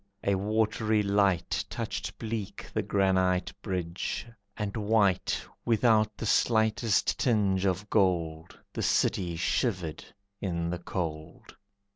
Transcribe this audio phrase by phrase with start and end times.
[0.23, 4.25] A watery light Touched bleak the granite bridge,
[4.57, 10.03] and white Without the slightest tinge of gold, The city shivered
[10.39, 11.55] in the cold.